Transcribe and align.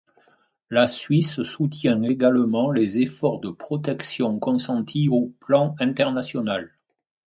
La 0.71 0.87
Suisse 0.87 1.43
soutient 1.43 2.01
également 2.01 2.71
les 2.71 2.97
efforts 2.97 3.39
de 3.39 3.51
protection 3.51 4.39
consentis 4.39 5.07
au 5.09 5.31
plan 5.39 5.75
international. 5.77 6.71